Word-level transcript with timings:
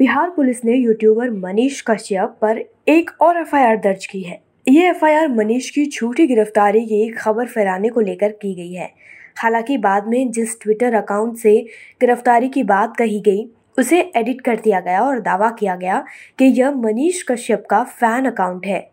Bihar 0.00 0.30
police 0.30 0.64
ने 0.64 0.74
YouTuber 0.74 1.30
Manish 1.30 1.80
Kashyap 1.80 2.36
पर 2.42 2.58
एक 2.88 3.10
और 3.20 3.36
एफआईआर 3.36 3.76
दर्ज 3.76 4.06
की 4.06 4.20
है। 4.20 4.40
ये 4.68 4.88
एफआईआर 4.90 5.28
मनीष 5.28 5.70
की 5.70 5.84
झूठी 5.86 6.26
गिरफ्तारी 6.26 6.80
की 6.80 7.08
खबर 7.08 7.46
फैलाने 7.46 7.88
को 7.88 8.00
लेकर 8.00 8.28
की 8.28 8.54
गई 8.54 8.72
है। 8.72 8.88
हालाँकि 9.36 9.76
बाद 9.78 10.06
में 10.06 10.30
जिस 10.30 10.60
ट्विटर 10.60 10.94
अकाउंट 10.94 11.36
से 11.36 11.66
गिरफ्तारी 12.00 12.48
की 12.48 12.62
बात 12.62 12.96
कही 12.96 13.20
गई, 13.20 13.44
उसे 13.78 14.00
एडिट 14.16 14.40
कर 14.40 14.56
दिया 14.56 14.80
गया 14.80 15.02
और 15.02 15.20
दावा 15.20 15.50
किया 15.50 15.74
गया 15.76 16.04
कि 16.38 16.44
यह 16.44 16.70
मनीष 16.70 17.22
कश्यप 17.22 17.64
का 17.70 17.82
फ़ैन 17.82 18.24
अकाउंट 18.24 18.66
है। 18.66 18.90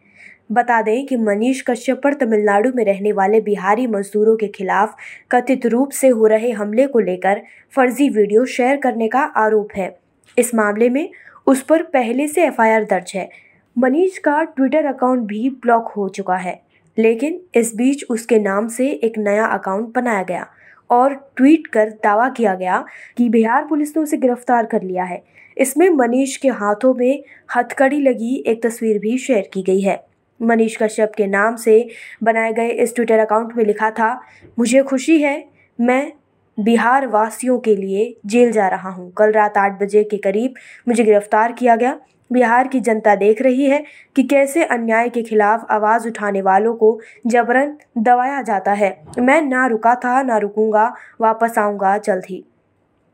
बता 0.52 0.82
दें 0.82 1.06
कि 1.06 1.18
मनीष 1.18 1.62
कश्यप 1.62 2.02
पर 2.04 2.14
तमिलनाडु 2.14 2.72
में 2.76 2.84
रहने 2.86 3.12
वाले 3.12 3.42
बिहारी 3.42 3.88
मजदूरों 3.88 4.36
के 4.36 4.48
खिलाफ 4.48 4.96
कथित 5.32 5.66
रूप 5.66 5.92
से 5.92 6.08
हो 6.08 6.28
रहे 6.28 6.52
हमले 6.52 6.88
को 6.88 7.00
लेकर 7.00 7.42
फर्जी 7.76 8.10
वीडियो 8.10 8.46
शेयर 8.46 8.78
करने 8.78 9.08
का 9.08 9.20
आरोप 9.20 9.70
है। 9.78 10.07
इस 10.38 10.54
मामले 10.56 10.90
में 10.90 11.10
उस 11.48 11.62
पर 11.62 11.84
पहले 11.84 12.28
से 12.28 12.46
एफआईआर 12.46 12.84
दर्ज 12.84 13.12
है। 13.16 13.30
मनीष 13.76 14.18
का 14.18 14.42
ट्विटर 14.44 14.86
अकाउंट 14.86 15.22
भी 15.22 15.50
ब्लॉक 15.62 15.88
हो 15.88 16.08
चुका 16.10 16.36
है, 16.36 16.60
लेकिन 16.98 17.40
इस 17.56 17.76
बीच 17.76 18.04
उसके 18.10 18.40
नाम 18.40 18.68
से 18.68 18.90
एक 18.90 19.18
नया 19.18 19.46
अकाउंट 19.48 19.94
बनाया 19.96 20.24
गया 20.24 20.46
और 20.90 21.14
ट्वीट 21.38 21.68
कर 21.68 21.90
दावा 22.04 22.30
किया 22.30 22.54
गया 22.56 22.84
कि 23.18 23.30
बिहार 23.30 23.66
पुलिस 23.66 23.96
ने 23.98 24.04
उसे 24.04 24.18
गिरफ़्तार 24.18 24.66
कर 24.66 24.84
लिया 24.84 25.04
है। 25.04 25.22
इसमें 25.58 25.90
मनीष 25.90 26.36
के 26.38 26.48
हाथों 26.50 26.94
में 26.94 27.24
हथकड़ी 27.56 28.00
लगी 28.00 28.36
एक 28.48 28.62
तस्वीर 28.64 29.00
भी 29.00 29.18
शेयर 29.18 29.50
की 29.54 29.62
गई 29.62 29.82
है। 29.82 30.02
मनीष 30.40 30.78
कश्यप 30.78 31.12
के 31.18 31.28
नाम 31.28 31.56
से 31.56 31.88
बनाए 32.24 32.54
गए 32.54 32.70
इस 32.72 32.96
ट्विटर 32.96 33.20
अकाउंट 33.20 33.56
में 33.58 33.64
लिखा 33.66 33.90
था, 33.92 34.20
मुझे 34.60 34.84
खुशी 34.84 35.22
है, 35.22 35.44
मैं 35.80 36.12
बिहार 36.58 37.08
वासियों 37.08 37.58
के 37.60 37.76
लिए 37.76 38.16
जेल 38.26 38.52
जा 38.52 38.68
रहा 38.68 38.90
हूँ। 38.90 39.12
कल 39.18 39.32
रात 39.32 39.58
आठ 39.58 39.82
बजे 39.82 40.04
के 40.04 40.18
करीब 40.18 40.54
मुझे 40.88 41.04
गिरफ़्तार 41.04 41.52
किया 41.52 41.76
गया। 41.76 41.98
बिहार 42.32 42.68
की 42.68 42.80
जनता 42.80 43.16
देख 43.16 43.42
रही 43.42 43.66
है 43.66 43.84
कि 44.16 44.24
कैसे 44.24 44.64
अन्याय 44.64 45.10
के 45.10 45.22
खिलाफ 45.24 45.66
आवाज़ 45.72 46.08
उठाने 46.08 46.42
वालों 46.42 46.74
को 46.76 47.00
जबरन 47.28 47.78
दबाया 47.98 48.42
जाता 48.42 48.72
है। 48.72 48.90
मैं 49.20 49.42
ना 49.42 49.66
रुका 49.68 49.94
था, 49.96 50.22
ना 50.24 50.38
रुकूँगा, 50.38 50.94
वापस 51.22 51.58
आऊँगा 51.58 51.98
जल्द 51.98 52.26
ही 52.30 52.44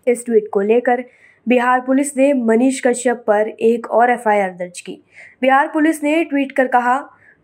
इस 0.07 0.25
ट्वीट 0.25 0.47
को 0.53 0.61
लेकर 0.61 1.03
बिहार 1.47 1.81
पुलिस 1.81 2.15
ने 2.17 2.31
मनीष 2.33 2.81
कश्यप 2.81 3.23
पर 3.27 3.47
एक 3.47 3.89
और 3.91 4.11
एफआईआर 4.11 4.49
दर्ज 4.49 4.79
की। 4.81 4.99
बिहार 5.41 5.67
पुलिस 5.67 6.03
ने 6.03 6.23
ट्वीट 6.23 6.51
कर 6.51 6.67
कहा, 6.67 6.97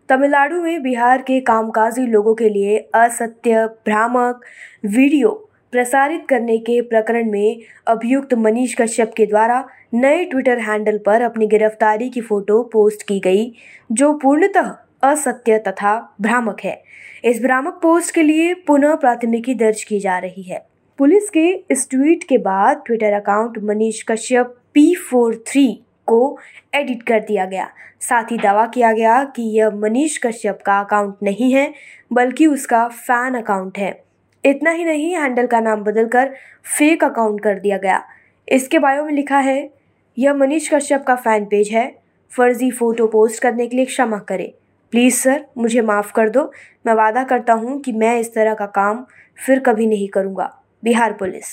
तमिलनाडु 0.08 0.62
में 0.62 0.82
बिहार 0.82 1.22
के 1.22 1.40
कामकाजी 1.40 2.06
लोगों 2.06 2.34
के 2.34 2.48
लिए 2.48 2.78
असत्य, 2.94 3.66
भ्रामक 3.66 4.40
वीडियो 4.86 5.49
प्रसारित 5.72 6.26
करने 6.28 6.58
के 6.58 6.80
प्रकरण 6.80 7.30
में 7.30 7.60
अभियुक्त 7.86 8.34
मनीष 8.34 8.74
कश्यप 8.74 9.12
के 9.16 9.26
द्वारा 9.26 9.64
नए 9.94 10.24
ट्विटर 10.24 10.58
हैंडल 10.58 10.98
पर 10.98 11.22
अपनी 11.22 11.46
गिरफ्तारी 11.46 12.10
की 12.10 12.20
फ़ोटो 12.20 12.62
पोस्ट 12.62 13.02
की 13.02 13.20
गई, 13.20 13.52
जो 13.92 14.12
पूर्णतः 14.12 14.74
असत्य 15.02 15.58
तथा 15.58 16.14
भ्रामक 16.20 16.60
है। 16.64 16.82
इस 17.24 17.42
भ्रामक 17.42 17.80
पोस्ट 17.82 18.14
के 18.14 18.22
लिए 18.22 18.54
पुनः 18.54 18.94
प्राथमिकी 18.94 19.54
दर्ज 19.54 19.84
की 19.84 20.00
जा 20.00 20.18
रही 20.18 20.42
है। 20.42 20.66
पुलिस 20.98 21.30
के 21.30 21.64
इस 21.70 21.90
ट्वीट 21.90 22.24
के 22.24 22.38
बाद 22.38 22.82
Twitter 22.86 23.12
account 23.12 23.58
Manish 23.58 24.02
Kashyap 24.02 24.56
P 24.74 24.94
four 24.94 25.44
three 25.46 25.80
को 26.06 26.38
एडिट 26.74 27.02
कर 27.02 27.20
दिया 27.20 27.44
गया। 27.44 27.68
साथ 28.00 28.24
ही 28.24 28.36
दावा 28.36 28.66
किया 28.66 28.92
गया 28.92 29.24
कि 29.24 29.42
यह 29.42 29.70
मनीष 29.70 30.18
कश्यप 30.18 30.58
का 30.66 30.80
अकाउंट 30.80 31.14
नहीं 31.22 31.52
है, 31.52 31.72
बल्कि 32.12 32.46
उसका 32.46 32.88
फ़ैन 32.88 33.34
अकाउंट 33.34 33.78
है। 33.78 34.09
इतना 34.44 34.70
ही 34.70 34.84
नहीं, 34.84 35.14
हैंडल 35.16 35.46
का 35.46 35.60
नाम 35.60 35.82
बदलकर 35.84 36.32
फेक 36.78 37.04
अकाउंट 37.04 37.42
कर 37.42 37.58
दिया 37.58 37.78
गया। 37.78 38.02
इसके 38.48 38.78
बायो 38.78 39.04
में 39.04 39.12
लिखा 39.12 39.38
है, 39.38 39.70
यह 40.18 40.34
मनीष 40.34 40.68
कश्यप 40.74 41.04
का 41.04 41.14
फ़ैन 41.14 41.44
पेज 41.44 41.68
है। 41.68 42.00
फर्जी 42.32 42.70
फ़ोटो 42.70 43.06
पोस्ट 43.06 43.42
करने 43.42 43.66
के 43.66 43.76
लिए 43.76 43.84
क्षमा 43.84 44.18
करें। 44.18 44.50
प्लीज़ 44.92 45.14
सर, 45.14 45.44
मुझे 45.58 45.80
माफ़ 45.80 46.12
कर 46.12 46.28
दो। 46.28 46.52
मैं 46.86 46.94
वादा 46.94 47.24
करता 47.24 47.52
हूँ 47.52 47.80
कि 47.80 47.92
मैं 47.92 48.18
इस 48.20 48.34
तरह 48.34 48.54
का 48.54 48.66
काम 48.66 49.04
फिर 49.38 49.58
कभी 49.58 49.86
नहीं 49.86 50.08
करूँगा। 50.08 50.50
बिहार 50.84 51.12
पुलिस। 51.12 51.46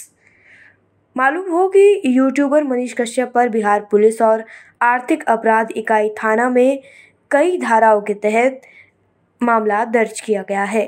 मालूम 1.16 1.52
हो 1.52 1.68
कि 1.68 2.02
यूट्यूबर 2.06 2.64
मनीष 2.64 2.94
कश्यप 2.94 3.32
पर 3.36 3.50
बिहार 3.50 3.88
पुलिस 3.92 4.22
और 4.22 4.44
आर्थिक 4.82 5.24
अपराध 5.24 5.72
इकाई 5.72 6.10
थाना 6.10 6.50
में 6.50 6.80
कई 7.32 7.58
धाराओं 7.58 8.02
के 8.02 8.14
तहत 8.14 8.62
मामला 9.42 9.86
दर्ज 9.86 10.22
किया 10.22 10.44
गया 10.50 10.64
है। 10.64 10.88